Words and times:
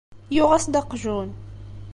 Yuɣ-as-d 0.35 0.79
aqjun. 0.81 1.29